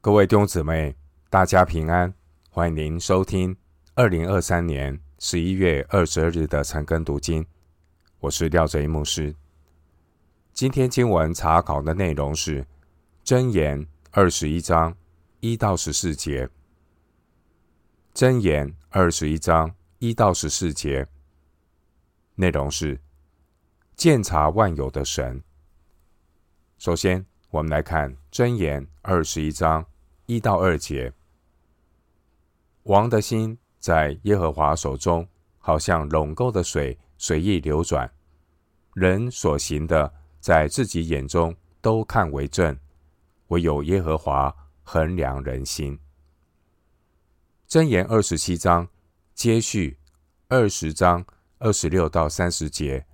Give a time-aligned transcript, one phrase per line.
[0.00, 0.94] 各位弟兄姊妹，
[1.28, 2.14] 大家平安！
[2.50, 3.56] 欢迎您收听
[3.94, 7.44] 二零二三年十一月二十二日的晨更读经。
[8.20, 9.34] 我是廖哲一牧师。
[10.52, 12.62] 今天经文查考的内容是
[13.24, 14.96] 《箴言》二十一章
[15.40, 16.46] 一到十四节，
[18.14, 21.08] 《箴言》二十一章一到十四节
[22.36, 23.00] 内容是
[23.96, 25.42] 鉴察万有的神。
[26.78, 29.86] 首先，我们来看《箴言》二十一章
[30.26, 31.10] 一到二节。
[32.82, 35.26] 王的心在耶和华手中，
[35.58, 38.10] 好像陇沟的水，随意流转。
[38.92, 42.78] 人所行的，在自己眼中都看为正，
[43.46, 45.98] 唯有耶和华衡量人心。
[47.66, 48.86] 箴言二十七章
[49.34, 49.98] 接续
[50.48, 51.24] 二十章
[51.56, 53.06] 二十六到三十节，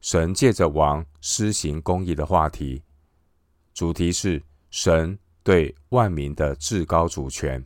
[0.00, 2.82] 神借着王施行公义的话题。
[3.78, 7.64] 主题是神对万民的至高主权。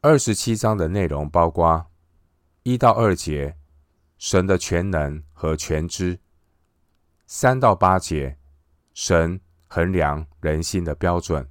[0.00, 1.86] 二十七章的内容包括
[2.62, 3.56] 一到二节，
[4.16, 6.20] 神的全能和全知；
[7.26, 8.38] 三到八节，
[8.94, 11.42] 神衡量人心的标准；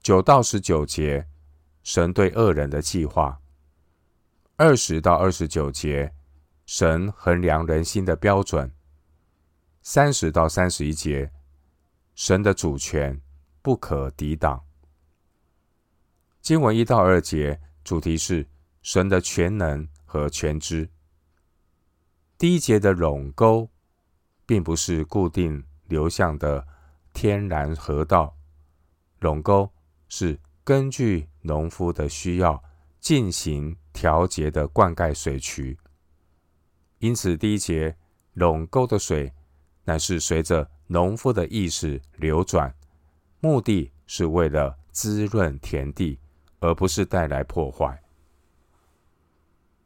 [0.00, 1.28] 九到十九节，
[1.82, 3.40] 神对恶人的计划；
[4.56, 6.14] 二十到二十九节，
[6.64, 8.70] 神衡量人心的标准；
[9.82, 11.30] 三十到三十一节。
[12.14, 13.20] 神的主权
[13.62, 14.62] 不可抵挡。
[16.40, 18.46] 经文一到二节主题是
[18.82, 20.90] 神的全能和全知。
[22.36, 23.70] 第一节的垄沟，
[24.44, 26.66] 并不是固定流向的
[27.12, 28.36] 天然河道，
[29.20, 29.72] 垄沟
[30.08, 32.62] 是根据农夫的需要
[32.98, 35.78] 进行调节的灌溉水渠。
[36.98, 37.96] 因此，第一节
[38.34, 39.32] 垄沟的水
[39.84, 40.71] 乃是随着。
[40.86, 42.74] 农夫的意识流转，
[43.40, 46.18] 目的是为了滋润田地，
[46.60, 48.02] 而不是带来破坏。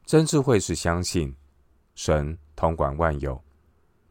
[0.04, 1.34] 真智慧是相信
[1.94, 3.42] 神统管万有，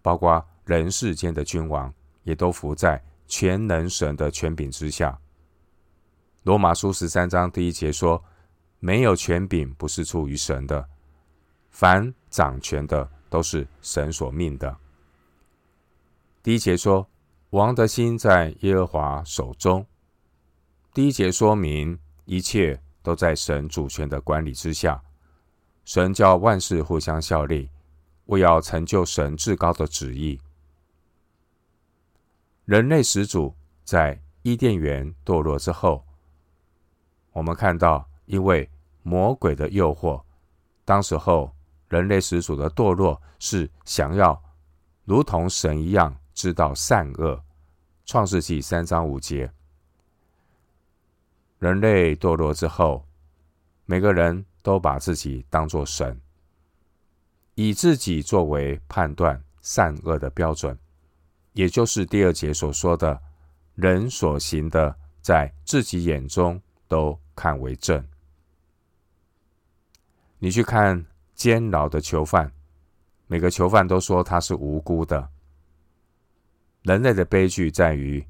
[0.01, 1.93] 包括人世间的君王，
[2.23, 5.19] 也都服在全能神的权柄之下。
[6.43, 8.23] 罗马书十三章第一节说
[8.79, 10.87] ：“没有权柄不是出于神的，
[11.71, 14.77] 凡掌权的都是神所命的。”
[16.45, 17.09] 第一节说，
[17.49, 19.83] 王的心在耶和华手中。
[20.93, 25.01] 第一节说明一切都在神主权的管理之下。
[25.85, 27.71] 神叫万事互相效力，
[28.27, 30.39] 为要成就神至高的旨意。
[32.65, 36.05] 人类始祖在伊甸园堕落之后，
[37.31, 38.69] 我们看到因为
[39.01, 40.21] 魔鬼的诱惑，
[40.83, 41.55] 当时候
[41.87, 44.39] 人类始祖的堕落是想要
[45.05, 46.15] 如同神一样。
[46.35, 47.41] 知道善恶，
[48.05, 49.49] 创世纪三章五节。
[51.59, 53.07] 人类堕落之后，
[53.85, 56.19] 每个人都把自己当作神，
[57.55, 60.77] 以自己作为判断善恶的标准，
[61.53, 63.19] 也就是第二节所说的，
[63.75, 68.05] 人所行的，在自己眼中都看为正。
[70.37, 72.51] 你去看监牢的囚犯，
[73.27, 75.29] 每个囚犯都说他是无辜的。
[76.85, 78.23] 人类的悲剧在于，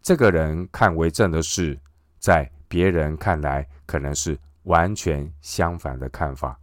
[0.00, 1.78] 这个人看为正的事，
[2.18, 6.58] 在别人看来可能是完全相反的看法。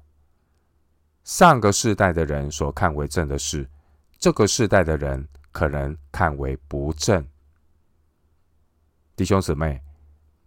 [1.24, 3.70] 上个世代的人所看为正的事，
[4.18, 7.24] 这个世代的人可能看为不正。
[9.16, 9.80] 弟兄姊妹，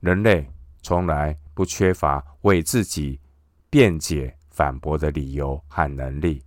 [0.00, 0.50] 人类
[0.82, 3.20] 从来不缺乏为自己
[3.70, 6.42] 辩解、反驳的理由和能力，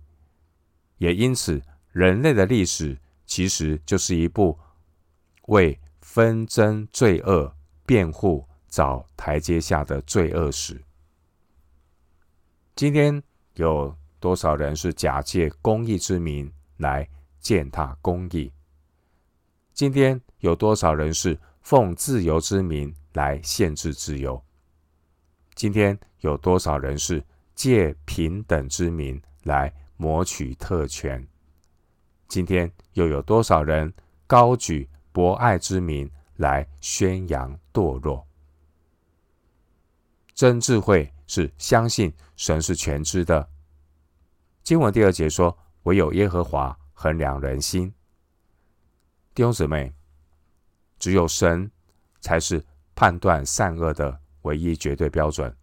[0.98, 1.62] 也因此，
[1.92, 2.94] 人类的历史。
[3.26, 4.58] 其实就是一部
[5.48, 7.54] 为纷争罪恶
[7.84, 10.82] 辩护、找台阶下的罪恶史。
[12.74, 13.22] 今天
[13.54, 17.08] 有多少人是假借公义之名来
[17.40, 18.52] 践踏公义？
[19.72, 24.42] 今天有多少人是奉自由之名来限制自由？
[25.54, 27.24] 今天有多少人是
[27.54, 31.26] 借平等之名来谋取特权？
[32.28, 33.92] 今天又有多少人
[34.26, 38.26] 高举博爱之名来宣扬堕落？
[40.34, 43.48] 真智慧是相信神是全知的。
[44.62, 47.94] 经文第二节说：“唯有耶和华衡量人心。”
[49.34, 49.94] 弟兄姊妹，
[50.98, 51.70] 只有神
[52.20, 52.62] 才是
[52.94, 55.54] 判断善恶的唯一绝对标准。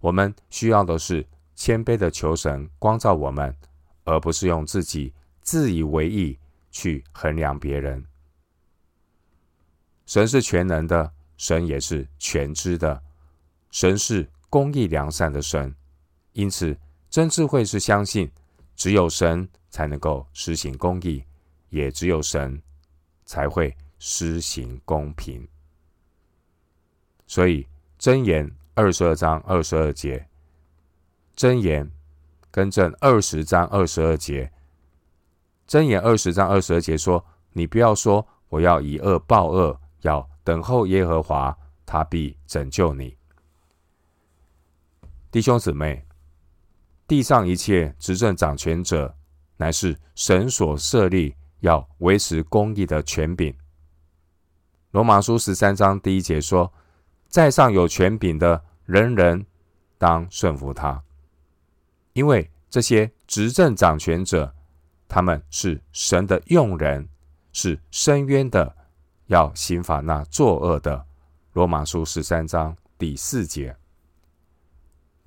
[0.00, 3.56] 我们需要的是谦卑的求神光照我们，
[4.04, 5.14] 而不是用自己。
[5.42, 6.38] 自以为意
[6.70, 8.06] 去衡量别人，
[10.06, 13.02] 神是全能的，神也是全知的，
[13.70, 15.74] 神是公义良善的神。
[16.32, 16.78] 因此，
[17.10, 18.30] 真智慧是相信
[18.74, 21.24] 只有神才能够施行公义，
[21.68, 22.62] 也只有神
[23.26, 25.46] 才会施行公平。
[27.26, 27.66] 所以，
[27.98, 30.26] 箴言二十二章二十二节，
[31.36, 31.90] 箴言
[32.50, 34.50] 更正二十章二十二节，
[35.72, 37.24] 箴言二十章二十二节说
[37.54, 43.16] ：“你不要说我要以恶报恶，要等候耶和华，他必拯救你。”
[45.32, 46.04] 弟兄姊妹，
[47.08, 49.16] 地上一切执政掌权者，
[49.56, 53.56] 乃是神所设立要维持公义的权柄。
[54.90, 56.70] 罗马书十三章第一节说。
[57.28, 59.46] 在上有权柄的，人人
[59.96, 61.02] 当顺服他，
[62.12, 64.54] 因为这些执政掌权者，
[65.14, 67.06] 他们是神的用人，
[67.52, 68.74] 是深渊的，
[69.26, 71.04] 要刑罚那作恶的。
[71.52, 73.76] 罗马书十三章第四节。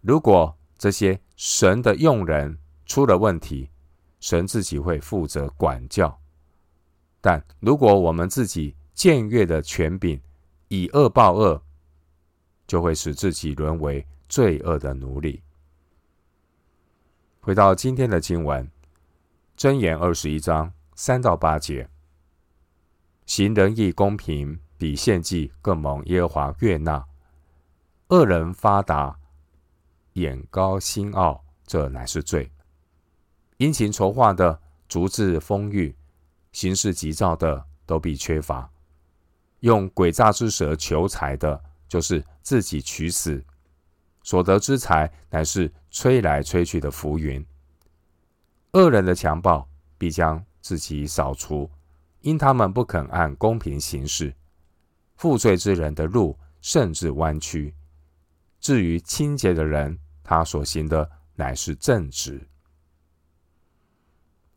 [0.02, 3.70] 如果这些神的用人出了问题，
[4.20, 6.18] 神自己会负责管教；
[7.22, 10.20] 但如果我们自己僭越的权柄，
[10.68, 11.62] 以恶报恶，
[12.66, 15.44] 就会使自己沦为罪恶的奴隶。
[17.40, 18.68] 回到今天的经文，
[19.58, 21.90] 箴言二十一章三到八节：
[23.26, 27.06] 行仁义公平，比献祭更蒙耶和华悦纳；
[28.10, 29.18] 恶人发达，
[30.14, 32.52] 眼高心傲，这乃是罪；
[33.56, 34.60] 殷勤筹划的，
[34.90, 35.96] 足智丰裕，
[36.52, 38.70] 行事急躁的，都必缺乏；
[39.62, 43.42] 用诡诈之舌求财的，就是自己取死，
[44.22, 47.44] 所得之财乃是吹来吹去的浮云。
[48.76, 49.66] 恶人的强暴
[49.98, 51.72] 必将自己扫除，
[52.20, 54.36] 因他们不肯按公平行事。
[55.16, 57.74] 负罪之人的路甚至弯曲。
[58.60, 62.50] 至于清洁的人，他所行的乃是正直。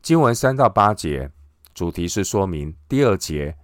[0.01, 1.31] 经文三到八节，
[1.73, 3.57] 主题是说明第二节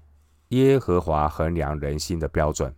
[0.49, 2.73] 耶和华衡量人心的标准。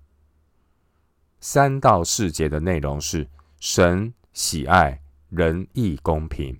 [1.39, 3.29] 三到四节的内容是
[3.59, 6.59] 神喜爱仁义公平，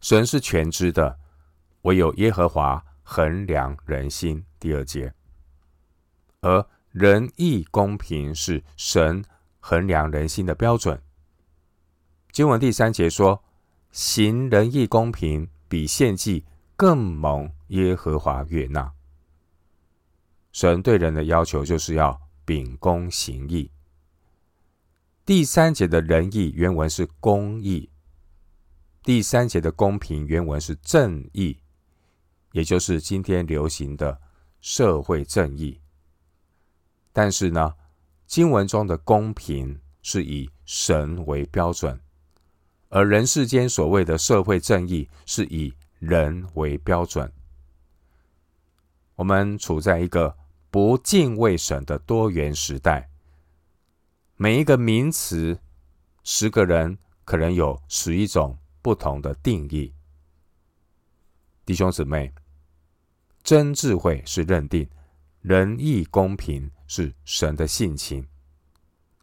[0.00, 1.18] 神是全知的，
[1.82, 4.44] 唯有耶和华衡量人心。
[4.58, 5.12] 第二节，
[6.40, 9.24] 而仁义公平是神
[9.60, 11.02] 衡量人心的标准。
[12.32, 13.42] 经文第三节说，
[13.90, 16.44] 行仁义公平比献祭
[16.76, 18.92] 更蒙耶和华悦纳。
[20.52, 22.20] 神对人的要求就是要。
[22.46, 23.72] 秉公行义。
[25.24, 27.90] 第三节的仁义原文是公义，
[29.06, 31.60] 第三节的公平原文是正义，
[32.50, 34.20] 也就是今天流行的
[34.60, 35.80] 社会正义。
[37.12, 37.72] 但是呢，
[38.26, 42.00] 经文中的公平是以神为标准，
[42.88, 47.32] 而人世间所谓的社会正义是以人为标准。
[49.14, 50.36] 我们处在一个。
[50.68, 53.08] 不敬畏神的多元时代，
[54.34, 55.58] 每一个名词，
[56.22, 59.92] 十个人可能有十一种不同的定义。
[61.64, 62.32] 弟兄姊妹，
[63.42, 64.88] 真智慧是认定
[65.40, 68.24] 仁义公平是神的性情，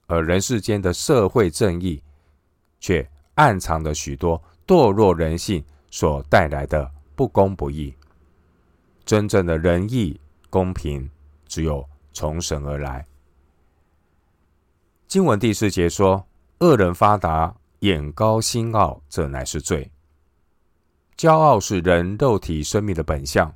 [0.08, 2.04] 而人世间的社会正义
[2.82, 7.96] 却暗藏着许多堕落人性所带来的不公不义。
[9.06, 11.10] 真正的仁义公平。
[11.46, 13.06] 只有从神而来。
[15.08, 16.28] 经文第四节说
[16.62, 19.92] ：“恶人发达，眼高心傲，这乃是罪。
[21.18, 23.54] 骄傲是人肉体生命的本相，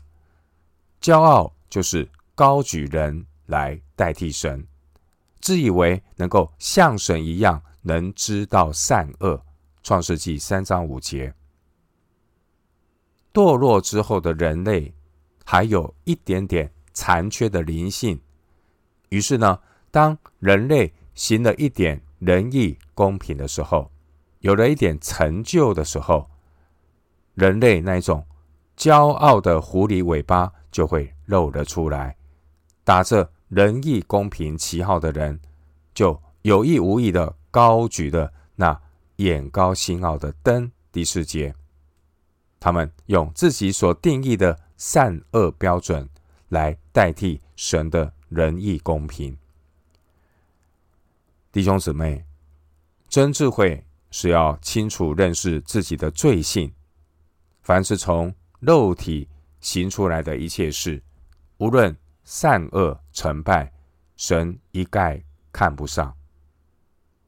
[1.02, 4.68] 骄傲就是高举人来代替神，
[5.40, 9.42] 自以为能够像神一样，能知道善恶。”
[9.82, 11.34] 创世纪三章五节。
[13.34, 14.94] 堕落之后的人类，
[15.46, 16.72] 还有一点点。
[17.00, 18.20] 残缺的灵性，
[19.10, 19.60] 于是呢，
[19.92, 23.92] 当人类行了一点仁义公平的时候，
[24.40, 26.30] 有了一点成就的时候，
[27.34, 28.26] 人类那种
[28.76, 32.16] 骄傲的狐狸尾巴就会露了出来。
[32.84, 35.40] 打着仁义公平旗号的人，
[35.94, 38.80] 就有意无意的高举的那
[39.18, 40.72] 眼高心傲的灯。
[40.92, 41.54] 第四节，
[42.60, 46.10] 他们用自己所定义的善恶标准。
[46.50, 49.38] 来代替神的仁义公平，
[51.52, 52.24] 弟兄姊妹，
[53.10, 56.72] 真智慧是要清楚认识自己的罪性。
[57.62, 59.28] 凡是从肉体
[59.60, 61.04] 行出来的一切事，
[61.58, 63.72] 无论善恶成败，
[64.16, 65.22] 神一概
[65.52, 66.16] 看不上。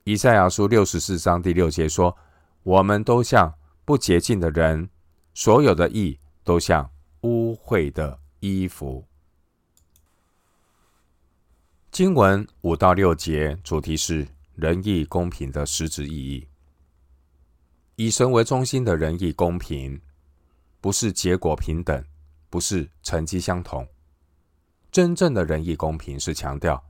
[0.06, 2.18] 以赛亚书六十四章第六节说
[2.64, 3.54] ：“我们都像
[3.86, 4.90] 不洁净的人，
[5.34, 6.90] 所有的义都像
[7.22, 9.06] 污秽的衣服。”
[11.92, 16.48] 经文五到六节主题是仁义公平的实质意义。
[18.00, 20.00] 以神为中心的仁义公平，
[20.80, 22.02] 不是结果平等，
[22.50, 23.86] 不是成绩相同。
[24.90, 26.82] 真正的仁义公平是强调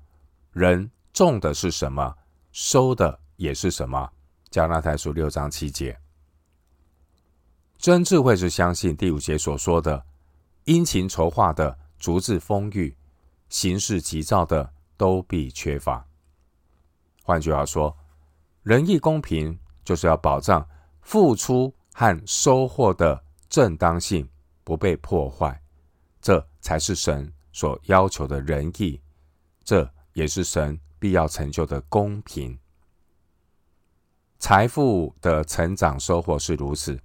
[0.52, 2.16] 人种的是什么，
[2.52, 4.08] 收的也是什么。
[4.52, 6.00] 加拉太书六章七节。
[7.80, 10.06] 真智慧是相信第五节所说的：
[10.66, 12.96] 殷勤筹划的足智丰裕，
[13.50, 16.06] 行事急躁的都必缺乏。
[17.24, 17.98] 换句话说，
[18.62, 20.64] 仁义公平就是要保障
[21.02, 24.28] 付出和收获的正当性
[24.64, 25.62] 不被破坏，
[26.22, 29.02] 这才是神所要求的仁义，
[29.64, 32.58] 这也是神必要成就的公平。
[34.38, 37.00] 财富的成长收获是如此，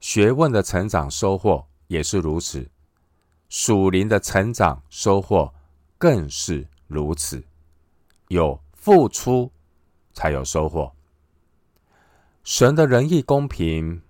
[0.00, 2.70] 学问的成长收获也是如此，
[3.48, 5.54] 属灵的成长收获
[5.96, 7.42] 更是如此。
[8.28, 9.50] 有付出，
[10.12, 10.93] 才有收获。
[12.44, 14.02] 神的仁义公平，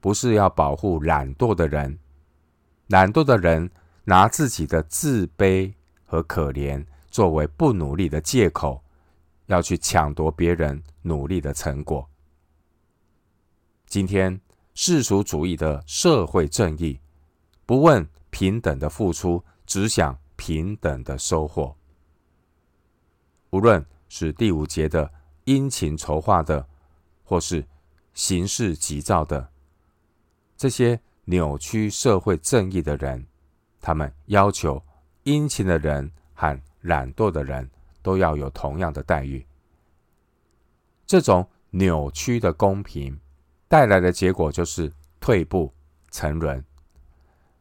[0.00, 1.98] 不是要保护懒惰的人，
[2.86, 3.70] 懒惰的人
[4.04, 5.74] 拿自己的自卑
[6.06, 8.82] 和可怜作为不努力的借口。
[9.46, 12.10] 要去抢夺别人努力的成果。
[13.86, 14.40] 今天
[14.74, 16.98] 世俗主义的社会正义，
[17.64, 21.76] 不问平等的付出，只想平等的收获。
[23.50, 25.08] 无论是第五节的
[25.44, 26.66] 殷勤筹划的，
[27.26, 27.66] 或是
[28.14, 29.50] 行事急躁的，
[30.56, 33.26] 这些扭曲社会正义的人，
[33.82, 34.82] 他们要求
[35.24, 37.68] 殷勤的人和懒惰的人。
[38.06, 39.44] 都要有同样的待遇。
[41.08, 43.18] 这种扭曲的公平
[43.66, 45.74] 带来的结果就是退步、
[46.12, 46.64] 沉沦，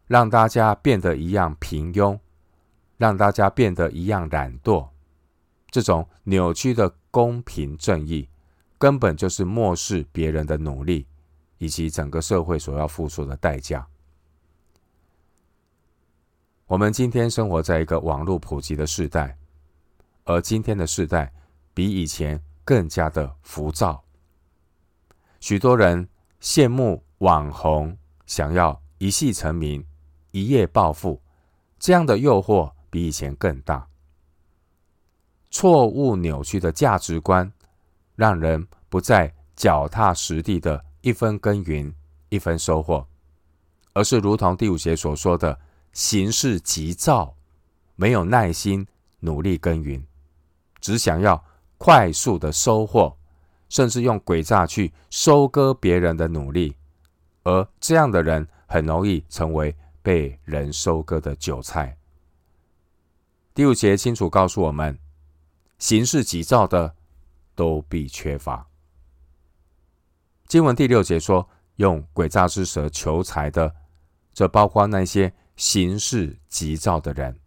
[0.05, 2.19] 让大家变得一样平庸，
[2.98, 4.88] 让大家变得一样懒惰。
[5.72, 8.29] 这种扭曲的公平正义，
[8.77, 11.08] 根本就是漠视别人的努力
[11.58, 13.88] 以及整个社会所要付出的代价。
[16.67, 19.38] 我们今天生活在一个网络普及的时代。
[20.27, 21.32] 而今天的世代
[21.72, 24.03] 比以前更加的浮躁，
[25.39, 26.10] 许多人
[26.41, 29.86] 羡慕网红，想要一夕成名、
[30.32, 31.22] 一夜暴富，
[31.77, 33.88] 这样的诱惑比以前更大。
[35.51, 37.53] 错误扭曲的价值观，
[38.15, 41.93] 让人不再脚踏实地的一分耕耘
[42.29, 43.07] 一分收获，
[43.93, 45.60] 而是如同第五节所说的，
[45.93, 47.36] 行事急躁，
[47.95, 48.86] 没有耐心
[49.19, 50.03] 努力耕耘。
[50.81, 51.43] 只想要
[51.77, 53.17] 快速的收获，
[53.69, 56.75] 甚至用诡诈去收割别人的努力，
[57.43, 61.98] 而这样的人很容易成为被人收割的韭菜。
[63.53, 65.00] 第五节清楚告诉我们，
[65.79, 66.95] 行事急躁的
[67.55, 68.67] 都必缺乏。
[70.47, 73.74] 经文第六节说，用诡诈之舌求财的，
[74.33, 77.39] 这包括那些行事急躁的人。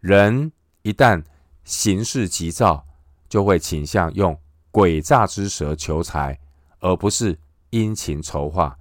[0.00, 0.52] 人
[0.82, 1.22] 一旦
[1.64, 2.86] 行事急躁，
[3.28, 4.40] 就会倾向用
[4.72, 6.38] 诡诈之舌求财，
[6.78, 7.38] 而不是
[7.70, 8.78] 殷勤筹划，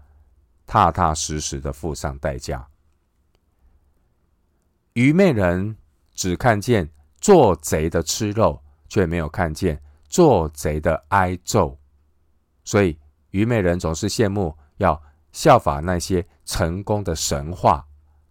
[0.66, 2.68] 踏踏实实的付上代价。
[4.94, 5.76] 愚昧人
[6.14, 11.78] 只看见做贼的吃肉，却没有看见做贼的挨揍，
[12.64, 12.98] 所以
[13.32, 17.86] 愚昧人总是羡慕要效法那些成功的神话，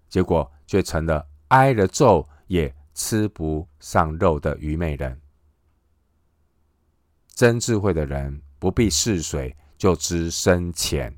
[0.09, 5.21] 结果却成了挨了揍也吃不上肉的愚昧人，
[7.35, 11.15] 真智慧的人不必试水就知深浅。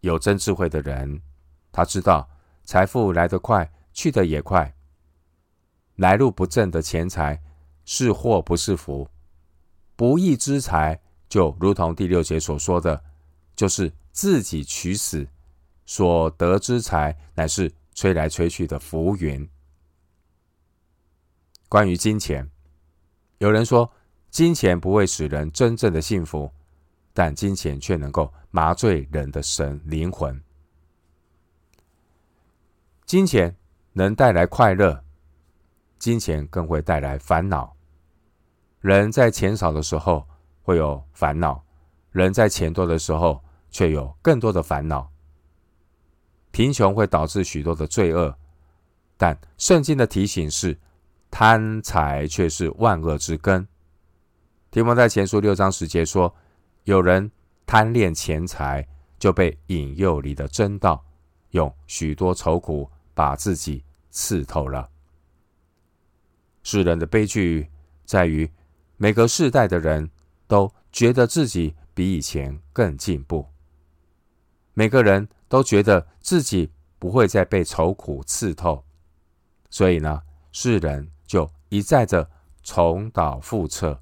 [0.00, 1.22] 有真智慧的人，
[1.70, 2.28] 他知道
[2.64, 4.74] 财富来得快，去得也快。
[5.96, 7.40] 来路不正的钱财
[7.84, 9.08] 是祸不是福，
[9.96, 13.02] 不义之财就如同第六节所说的，
[13.54, 15.26] 就是自己取死。
[15.86, 19.46] 所得之财乃是吹来吹去的浮云。
[21.68, 22.50] 关于金钱，
[23.38, 23.92] 有人说
[24.30, 26.50] 金钱不会使人真正的幸福，
[27.12, 30.40] 但金钱却能够麻醉人的神灵魂。
[33.04, 33.54] 金钱
[33.92, 35.04] 能带来快乐，
[35.98, 37.76] 金钱更会带来烦恼。
[38.84, 40.28] 人在钱少的时候
[40.60, 41.64] 会有烦恼，
[42.10, 45.10] 人在钱多的时候却有更多的烦恼。
[46.50, 48.36] 贫穷会导致许多的罪恶，
[49.16, 50.78] 但圣经的提醒是，
[51.30, 53.66] 贪财却是万恶之根。
[54.70, 56.34] 提摩太前书六章十节说，
[56.82, 57.32] 有人
[57.64, 58.86] 贪恋钱财，
[59.18, 61.02] 就被引诱离了真道，
[61.52, 64.90] 用许多愁苦把自己刺透了。
[66.62, 67.66] 世人的悲剧
[68.04, 68.46] 在于，
[69.04, 70.10] 每个世代的人
[70.46, 73.46] 都觉得自己比以前更进步，
[74.72, 78.82] 每个人都觉得自己不会再被愁苦刺透，
[79.68, 82.30] 所以呢，世人就一再的
[82.62, 84.00] 重蹈覆辙，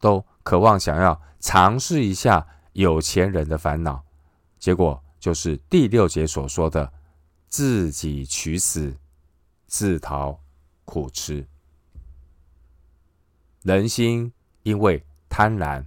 [0.00, 4.02] 都渴望想要尝试一下有钱人的烦恼，
[4.58, 6.90] 结果就是第六节所说的
[7.48, 8.96] 自己取死，
[9.66, 10.40] 自讨
[10.86, 11.46] 苦吃。
[13.62, 14.32] 人心
[14.64, 15.84] 因为贪婪，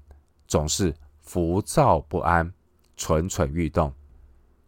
[0.47, 2.49] 总是浮躁不安、
[2.95, 3.93] 蠢蠢欲动。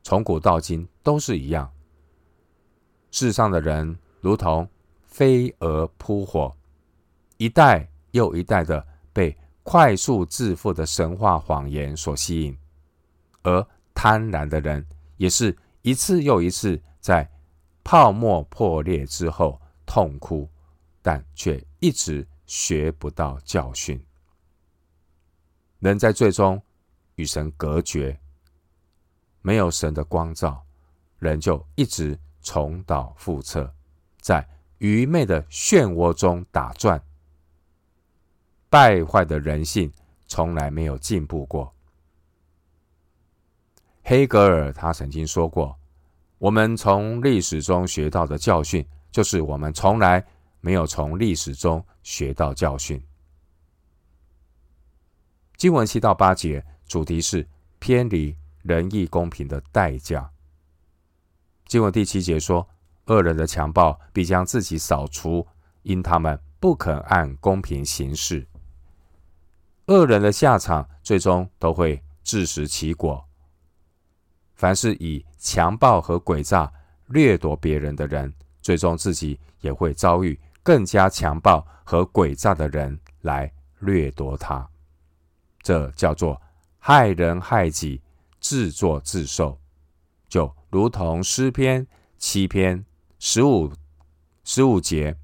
[0.03, 1.71] 从古到今都是一样。
[3.11, 4.67] 世上的人如同
[5.05, 6.53] 飞蛾扑火，
[7.37, 12.57] 一代又一代的被快速致富的神话谎言所吸引，
[13.43, 14.85] 而贪婪的人
[15.15, 17.29] 也是一次又一次在
[17.85, 20.49] 泡沫破裂之后痛哭，
[21.01, 22.27] 但却一直。
[22.47, 24.01] 学不到教训，
[25.79, 26.59] 人在最终
[27.15, 28.17] 与神隔绝，
[29.41, 30.65] 没有神的光照，
[31.19, 33.69] 人就一直重蹈覆辙，
[34.21, 37.03] 在愚昧的漩涡中打转。
[38.69, 39.91] 败坏的人性
[40.25, 41.73] 从来没有进步过。
[44.03, 45.77] 黑格尔他曾经说过
[46.39, 50.25] ：“我们从历史中学到的教训，就是我们从来。”
[50.61, 53.01] 没有从历史中学到教训。
[55.55, 57.47] 经文七到八节主题是
[57.79, 60.29] 偏离仁义公平的代价。
[61.65, 62.67] 经文第七节说，
[63.05, 65.45] 恶人的强暴必将自己扫除，
[65.83, 68.47] 因他们不肯按公平行事。
[69.87, 73.25] 恶人的下场最终都会自食其果。
[74.53, 76.71] 凡是以强暴和诡诈
[77.07, 80.39] 掠夺别人的人，最终自己也会遭遇。
[80.67, 83.49] 更加强暴和诡诈的人来
[83.79, 84.69] 掠夺他，
[85.61, 86.41] 这叫做
[86.77, 88.01] 害人害己、
[88.41, 89.57] 自作自受，
[90.27, 92.83] 就如同诗篇七篇
[93.17, 93.71] 十五
[94.43, 95.15] 十五节，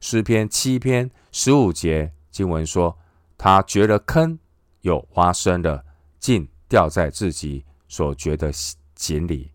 [0.00, 2.96] 诗篇七篇十五节经文说，
[3.36, 4.38] 他掘了坑，
[4.80, 5.84] 又挖深了，
[6.18, 8.50] 竟掉在自己所掘的
[8.94, 9.52] 井里。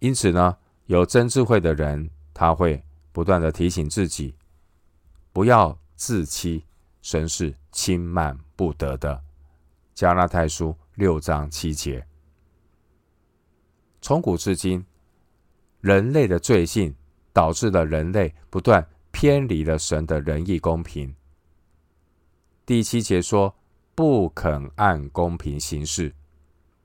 [0.00, 2.82] 因此呢，有真智慧的人，他会。
[3.12, 4.34] 不断的提醒自己，
[5.32, 6.64] 不要自欺，
[7.02, 9.20] 神是轻慢不得的。
[9.94, 12.06] 加拉太书六章七节。
[14.00, 14.84] 从古至今，
[15.80, 16.94] 人类的罪性
[17.32, 21.12] 导致了人类不断偏离了神的仁义公平。
[22.64, 23.52] 第七节说，
[23.96, 26.14] 不肯按公平行事，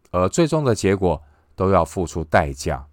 [0.09, 1.21] 而最终的结果
[1.55, 2.87] 都要付出代价。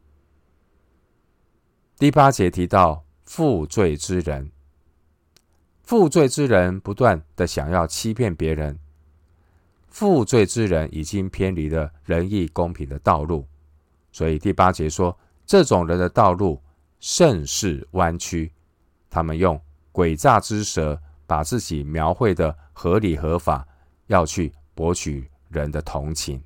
[1.97, 3.03] 第八节提到。
[3.35, 4.53] 负罪之人，
[5.85, 8.79] 负罪之人不断的想要欺骗别人，
[9.89, 13.47] 负罪之人已经偏离了仁义公平的道路，
[14.13, 16.61] 所以第八节说，这种人的道路
[17.01, 18.53] 甚是弯曲，
[19.09, 19.59] 他们用
[19.95, 23.67] 诡诈之舌把自己描绘的合理合法，
[24.09, 26.45] 要去博取人的同情。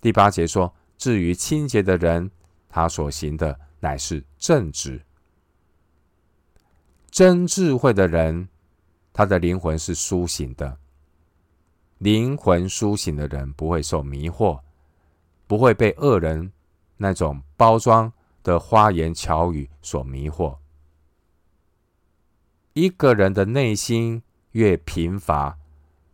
[0.00, 2.28] 第八节说，至于清洁的人，
[2.68, 3.60] 他所行的。
[3.80, 5.00] 乃是正直、
[7.10, 8.48] 真智慧的人，
[9.12, 10.78] 他的灵魂是苏醒的。
[11.98, 14.60] 灵魂苏醒的人不会受迷惑，
[15.46, 16.52] 不会被恶人
[16.96, 18.12] 那种包装
[18.42, 20.58] 的花言巧语所迷惑。
[22.72, 25.58] 一个人的内心越贫乏，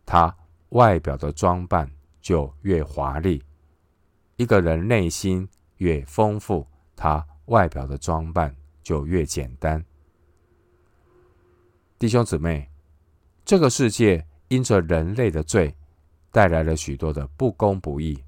[0.05, 0.35] 他
[0.69, 3.39] 外表的装扮就越华丽；
[4.37, 5.47] 一个人内心
[5.77, 7.25] 越丰富，他。
[7.45, 9.83] 外表的装扮就越简单。
[11.99, 12.69] 弟兄姊妹，
[13.43, 15.75] 这个世界因着人类的罪，
[16.31, 18.23] 带来了许多的不公不义。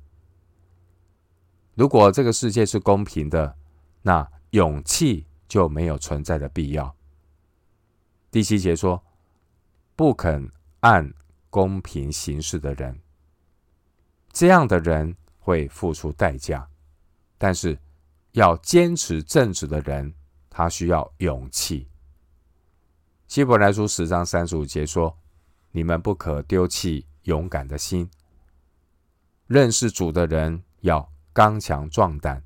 [1.74, 3.56] 如果这个世界是公平的，
[4.02, 6.96] 那勇气就没有存在的必要。
[8.32, 9.04] 第七节说，
[9.96, 10.52] 不肯
[10.82, 11.12] 按
[11.50, 13.00] 公平行事的人，
[14.32, 16.70] 这样的人会付出代价，
[17.38, 17.78] 但是。
[18.38, 20.14] 要坚持正直的人，
[20.48, 21.90] 他需要勇气。
[23.28, 25.18] 希伯来书十章三十五节说
[25.74, 28.08] ：“你们不可丢弃勇敢的心。
[29.48, 32.40] 认识主的人要刚强壮胆，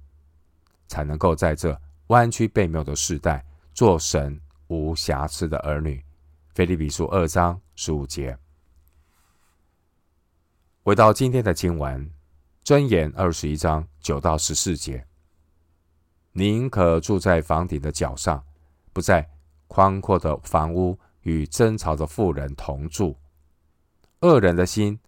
[0.88, 1.78] 才能够在这
[2.08, 6.02] 弯曲悖谬的时代，做神无瑕疵的儿女。
[6.54, 8.38] 腓立比书二章十五节。
[10.84, 12.10] 回到今天的经文，
[12.64, 15.06] 箴言二十一章九到十四节：
[16.34, 18.44] 宁可住在房顶的角上，
[18.94, 19.30] 不在
[19.68, 23.18] 宽阔的房屋与争吵的妇人同住。
[24.22, 25.00] 恶人的心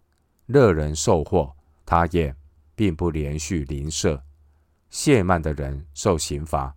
[0.48, 1.56] 乐人受祸，
[1.86, 2.36] 他也
[2.76, 4.22] 并不连续邻舍。
[4.90, 6.76] 懈慢的人受刑罚，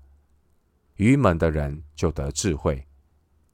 [0.94, 2.86] 愚蒙的人就得智慧。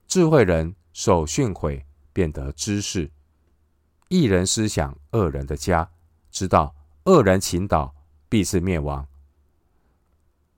[0.06, 3.10] 智慧人受训诲，便得知识。
[4.08, 5.90] 一人思想恶人的家，
[6.30, 6.74] 知道
[7.04, 7.94] 恶人倾倒，
[8.28, 9.08] 必是灭亡。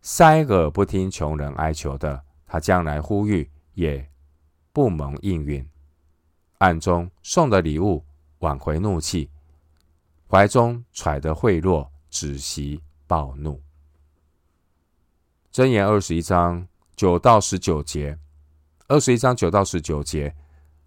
[0.07, 4.07] 塞耳不听穷人哀求的，他将来呼吁也
[4.71, 5.67] 不蒙应允。
[6.59, 8.05] 暗中送的礼物，
[8.41, 9.31] 挽回怒气；
[10.29, 13.63] 怀中揣的贿赂，止息暴怒。
[15.51, 18.19] 箴言二十一章九到十九节，
[18.89, 20.37] 二十一章九到十九节，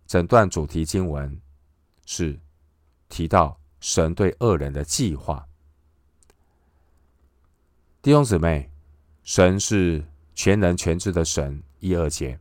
[0.05, 1.41] 整段主题经文
[2.05, 2.39] 是
[3.09, 5.47] 提到神对恶人的计划。
[8.03, 8.69] 弟兄姊妹，
[9.27, 10.01] 神是
[10.33, 12.39] 全能全知的神，一二节，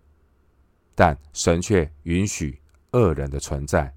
[0.95, 3.93] 但神却允许恶人的存在，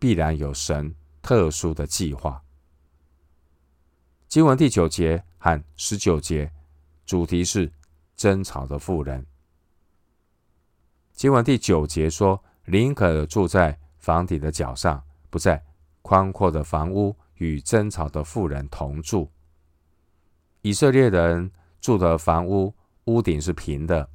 [0.00, 0.92] 必然有神
[1.22, 2.42] 特殊的计划。
[4.26, 6.50] 经文第九节和十九节。
[7.06, 7.70] 主题是
[8.16, 9.24] 争吵的妇人。
[11.12, 15.62] 经文第九节说：“宁可住在房顶的角上，不在
[16.00, 19.30] 宽阔的房屋与争吵的妇人同住。”
[20.62, 21.50] 以色列人
[21.84, 22.72] 住的房屋
[23.04, 24.08] 屋顶是平的，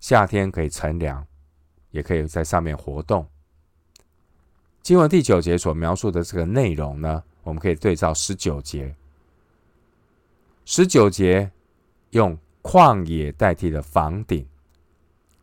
[0.00, 1.26] 夏天可以乘凉，
[1.90, 3.28] 也可以在上面活动。
[4.80, 8.96] 经文第九节所描述的这个内容呢，我们可以对照十九节。
[10.64, 11.50] 十九节。
[12.12, 14.48] 用旷野代替了房顶。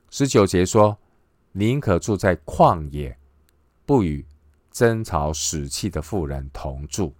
[0.09, 0.97] 十九节说
[1.53, 3.15] ：“宁可住在旷野，
[3.85, 4.25] 不与
[4.71, 7.13] 争吵使气的妇人同住。”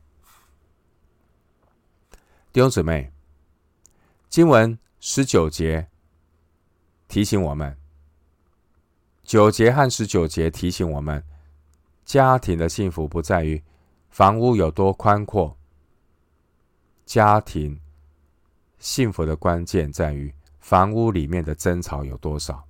[2.52, 3.12] 弟兄姊妹，
[4.36, 5.88] 经文十九节
[7.08, 7.78] 提醒我们，
[9.24, 11.24] 九节和十九节提醒我们，
[12.04, 13.64] 家庭的幸福不在于
[14.10, 15.58] 房屋有多宽阔，
[17.06, 17.80] 家庭。
[18.78, 22.68] 幸福的关键在于房屋里面的争吵有多少。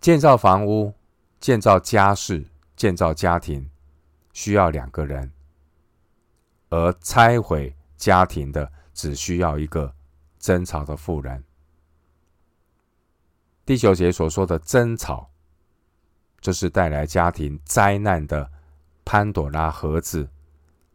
[0.00, 0.94] 建造房屋、
[1.40, 3.68] 建造家室、建造家庭，
[4.32, 5.28] 需要两个人；
[6.68, 9.94] 而拆毁家庭的，只需要一个
[10.38, 11.42] 争吵的妇人。
[13.64, 15.30] 第九节所说的争吵，
[16.40, 18.50] 就是带来家庭灾难的
[19.04, 20.28] 潘朵拉盒子，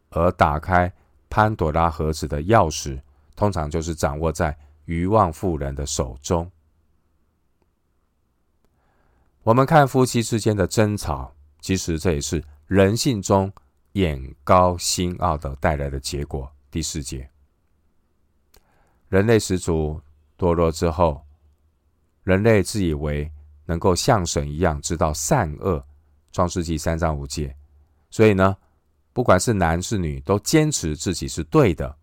[0.10, 0.91] 而打开。
[1.29, 3.01] 潘朵拉盒子的钥匙，
[3.36, 6.49] 通常就是掌握在愚妄妇人的手中。
[9.43, 13.51] 我们看夫妻之间的争吵，其实这也是人性中
[13.91, 16.49] 眼高心傲的带来的结果。
[16.71, 17.29] 第四节，
[19.10, 20.02] 人类始祖
[20.38, 21.26] 堕落之后，
[22.24, 23.32] 人类自以为
[23.65, 25.86] 能够像神一样知道善恶，
[26.32, 27.56] 创世纪三章五节，
[28.10, 28.56] 所以呢。
[29.13, 31.98] 不管是男是女，都坚持自己是对的。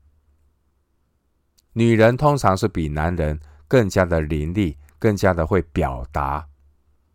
[1.73, 3.39] 女人通常是比男人
[3.69, 6.45] 更加的伶俐，更加的会表达，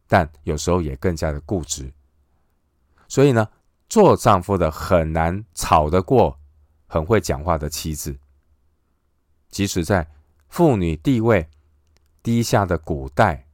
[0.08, 1.92] 但有时候也更加的固执。
[3.10, 3.46] 所以呢，
[3.90, 6.40] 做丈夫的很难吵得过
[6.88, 8.18] 很会讲话的妻子。
[9.50, 10.10] 即使在
[10.48, 11.48] 妇女地位
[12.24, 13.46] 低下的古代，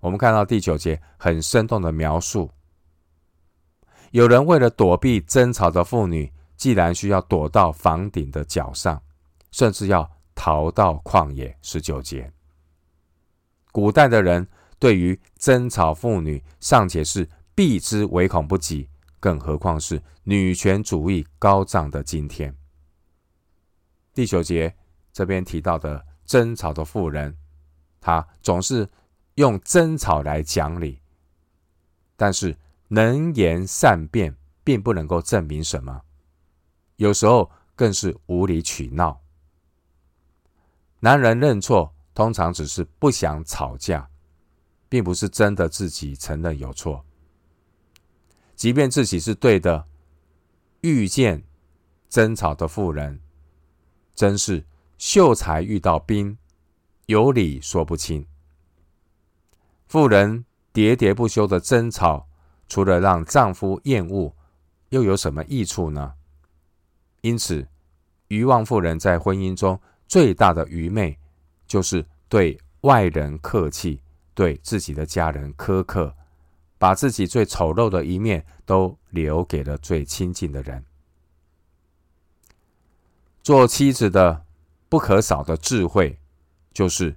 [0.00, 2.50] 我们看到第九节很生动的描述。
[4.10, 9.02] 有人为了躲避争吵的妇女，既然需要躲到房顶的角上，
[9.50, 11.56] 甚至要逃到旷野。
[11.62, 12.30] 十九节，
[13.70, 14.46] 古代的人
[14.78, 22.54] 对于争吵妇女尚且是避之唯恐不及，更何况是女权主义高涨的今天。
[24.12, 24.74] 第九节
[25.12, 27.36] 这边提到的争吵的妇人，
[28.00, 28.88] 她总是
[29.34, 31.00] 用争吵来讲理，
[32.16, 32.56] 但是。
[32.94, 36.02] 能言善辩，并不能够证明什么，
[36.96, 39.22] 有时候更是无理取闹。
[41.00, 44.10] 男人认错，通常只是不想吵架，
[44.90, 47.02] 并不是真的自己承认有错。
[48.54, 49.86] 即便自己是对的，
[50.82, 51.42] 遇见
[52.10, 53.22] 争吵的妇人，
[54.14, 54.62] 真是
[55.02, 56.38] 秀才遇到兵，
[57.06, 58.24] 有理说不清。
[59.88, 62.28] 妇人喋喋不休的争吵。
[62.68, 64.32] 除了让丈夫厌恶，
[64.90, 66.14] 又有什么益处呢？
[67.20, 67.66] 因此，
[68.28, 71.18] 愚妄妇人在婚姻中最大的愚昧，
[71.66, 74.00] 就是对外人客气，
[74.34, 76.14] 对自己的家人苛刻，
[76.78, 80.84] 把自己最丑陋的一面都留给了最亲近的人。
[83.42, 84.44] 做妻子的
[84.92, 86.18] 不可少的智慧，
[86.74, 87.16] 就是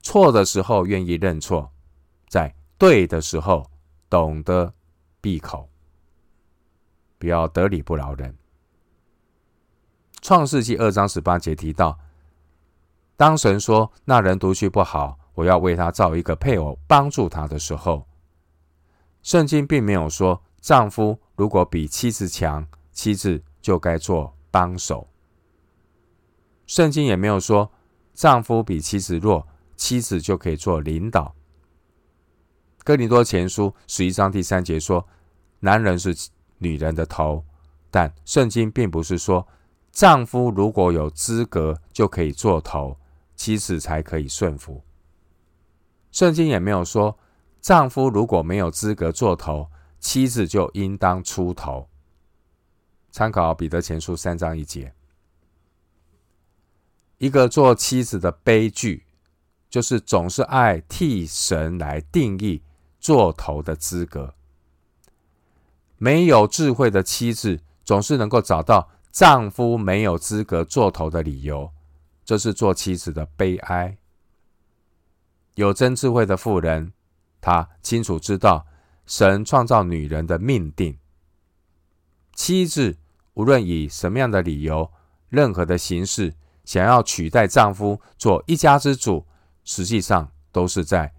[0.00, 1.70] 错的时候愿意认错，
[2.26, 3.70] 在对的时候
[4.08, 4.72] 懂得
[5.20, 5.68] 闭口，
[7.18, 8.34] 不要得理不饶人。
[10.22, 11.98] 创世纪二章十八节提到，
[13.14, 18.06] 当神说那人独居不好，我要为他造一个配偶帮助他的时候，
[19.22, 25.06] 圣经并没有说丈夫如果比妻子强，妻子就该做帮手。
[26.66, 27.70] 圣经也没有说
[28.14, 29.46] 丈夫比妻子弱，
[29.76, 31.34] 妻子就可以做领导。
[32.84, 35.06] 哥林多前书十一章第三节说，
[35.60, 36.14] 男人是
[36.58, 37.44] 女人的头，
[37.90, 39.46] 但圣经并不是说。
[39.92, 42.96] 丈夫如果有资格，就可以做头，
[43.36, 44.82] 妻子才可以顺服。
[46.10, 47.18] 圣经也没有说，
[47.60, 49.68] 丈夫如果没有资格做头，
[50.00, 51.90] 妻子就应当出头。
[53.10, 54.94] 参考彼得前书三章一节。
[57.22, 59.06] 一个做妻子的悲剧，
[59.70, 62.64] 就是总是爱替神来定义
[62.98, 64.34] 做头的资格。
[65.98, 68.90] 没有智慧的妻子，总是能够找到。
[69.12, 71.70] 丈夫没有资格做头的理由，
[72.24, 73.98] 这是做妻子的悲哀。
[75.54, 76.92] 有真智慧的妇人，
[77.40, 78.66] 她清楚知道
[79.06, 80.98] 神创造女人的命定。
[82.34, 82.96] 妻子
[83.34, 84.90] 无论以什么样的理由、
[85.28, 89.26] 任何的形式，想要取代丈夫做一家之主，
[89.64, 91.12] 实际上都是在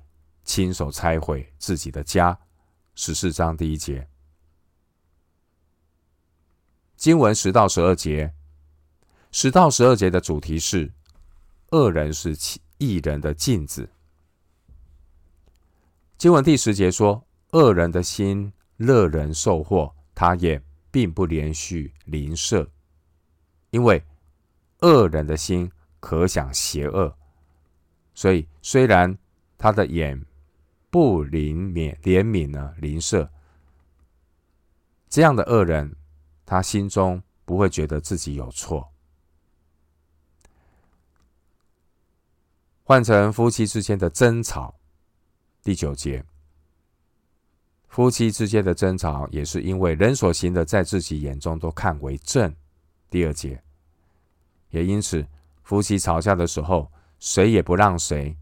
[0.43, 2.39] 亲手拆毁自己的家。
[2.95, 4.08] 十四章第一节。
[6.95, 8.34] 经文十到十二节，
[9.32, 10.93] 十到十二节的主题是：
[11.71, 12.38] 恶人是
[12.77, 13.89] 义人的镜子。
[16.17, 22.71] 经文第十节说：恶人的心乐人受祸，他也并不连续邻舍，
[23.71, 24.01] 因为
[24.84, 27.17] 恶人的心可想邪恶，
[28.13, 29.17] 所以虽然
[29.58, 30.24] 他的眼
[30.91, 33.32] 不怜悯怜悯呢邻舍，
[35.10, 35.96] 这样的恶人。
[36.46, 38.91] 他心中不会觉得自己有错。
[42.84, 44.76] 换成夫妻之间的争吵，
[45.63, 46.26] 第九节，
[47.88, 52.54] 夫妻之间的争吵也是因为人所行的，在自己眼中都看为正。
[53.10, 53.62] 第二节，
[54.73, 55.25] 也因此，
[55.63, 58.36] 夫妻吵架的时候，谁也不让谁，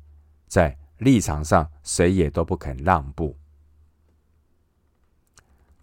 [0.47, 3.37] 在立场上谁也都不肯让步。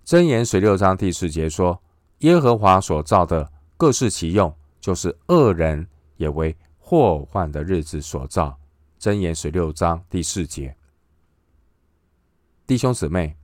[0.04, 1.80] 箴言十六章第四节说。
[2.22, 8.58] 耶和华所造的各适其用，就是恶人也为祸患的日子所造。
[8.98, 10.76] 箴言十六章第四节，
[12.66, 13.36] 弟兄姊妹，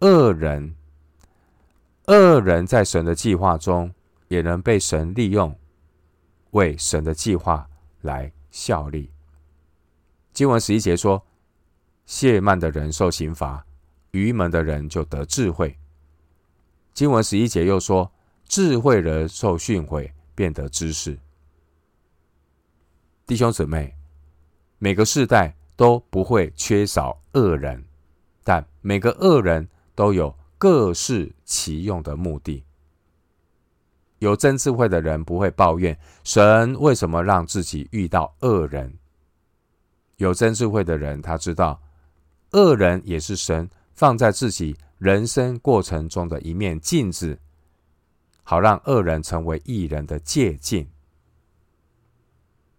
[0.00, 0.76] 恶人，
[2.08, 3.90] 恶人在神的计划中
[4.30, 5.58] 也能被神利用，
[6.52, 7.68] 为神的计划
[8.02, 9.10] 来效力。
[10.32, 11.26] 经文十一节说：
[12.06, 13.66] 亵慢的人受刑罚，
[14.12, 15.76] 愚蒙的人就得智慧。
[16.94, 18.12] 经文十一节又说
[18.46, 21.18] ：“智慧人受训诲，变得知识。”
[23.26, 23.96] 弟兄姊妹，
[24.78, 27.84] 每个世代都不会缺少恶人，
[28.44, 32.64] 但每个恶人都有各适其用的目的。
[34.20, 38.96] 有真智慧的人不会抱怨神为什么让自己遇到恶人。
[40.16, 41.82] 有真智慧的人，他知道
[42.52, 44.76] 恶人也是神放在自己。
[45.00, 47.38] 人生过程中的一面镜子，
[48.42, 50.90] 好让恶人成为异人的借镜。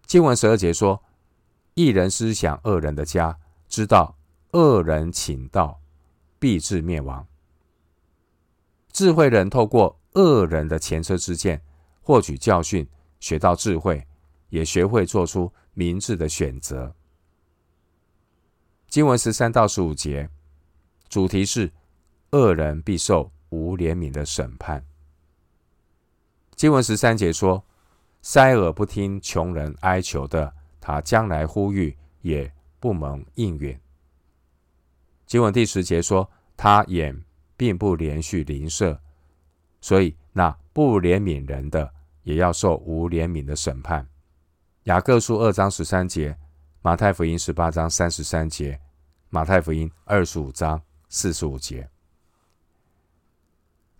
[0.06, 1.02] 经文十二节说
[1.74, 3.36] ：“义人思想恶人的家，
[3.68, 4.16] 知道
[4.52, 5.80] 恶人请道，
[6.38, 7.26] 必致灭亡。”
[8.92, 11.60] 智慧人透过恶人的前车之鉴，
[12.00, 12.86] 获取教训，
[13.20, 14.06] 学到智慧，
[14.48, 16.94] 也学会做出明智的选择。
[18.88, 20.28] 经文十三到十五节，
[21.08, 21.72] 主题是。
[22.34, 24.82] 恶人必受无怜悯的审判。
[26.56, 27.62] 经文十三节说
[28.22, 33.78] ：“塞耳不听穷人哀求的，他将来呼吁也不蒙应允。”
[35.28, 37.22] 经文第十节说：“他眼
[37.54, 38.98] 并不连续邻舍，
[39.82, 41.92] 所以那不怜悯人的，
[42.22, 44.08] 也要受无怜悯的审判。”
[44.84, 46.34] 雅各书二章十三节，
[46.80, 48.80] 马太福音十八章三十三节，
[49.28, 51.88] 马太福音二十五章四十五节。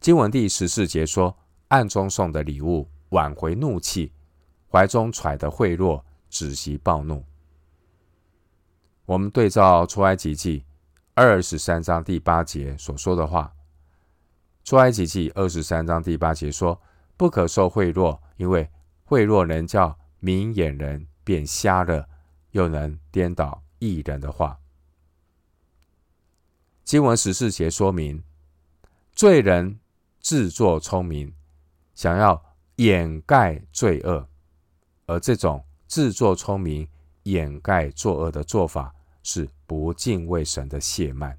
[0.01, 1.37] 经文第十四节说
[1.69, 4.11] ：“暗中送的礼物挽回怒气，
[4.69, 7.25] 怀中揣的贿赂，止息暴怒。
[9.05, 10.65] 我们对照出埃及记
[11.15, 13.55] 二十三章第八节所说的话，
[14.65, 16.81] 出埃及记二十三章第八节说
[17.17, 18.69] ：“不可受贿赂，因为
[19.05, 22.09] 贿赂能叫明眼人变瞎了，
[22.53, 24.59] 又能颠倒义人的话。”
[26.85, 28.23] 经文十四节说明，
[29.13, 29.81] 罪人
[30.21, 31.35] 自作聪明，
[31.95, 32.41] 想要
[32.77, 34.29] 掩盖罪恶，
[35.07, 36.89] 而这种自作聪明、
[37.25, 41.39] 掩盖作恶的做法，是不敬畏神的亵慢。